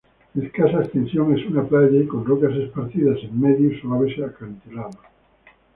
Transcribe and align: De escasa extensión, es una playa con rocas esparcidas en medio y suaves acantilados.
De 0.33 0.47
escasa 0.47 0.79
extensión, 0.81 1.37
es 1.37 1.45
una 1.45 1.61
playa 1.63 2.07
con 2.07 2.25
rocas 2.25 2.53
esparcidas 2.55 3.19
en 3.21 3.39
medio 3.39 3.69
y 3.71 3.79
suaves 3.79 4.17
acantilados. 4.17 4.95